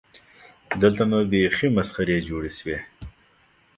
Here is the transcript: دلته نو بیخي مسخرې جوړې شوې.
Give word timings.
دلته 0.81 1.03
نو 1.11 1.17
بیخي 1.31 1.67
مسخرې 1.77 2.17
جوړې 2.27 2.51
شوې. 2.57 2.77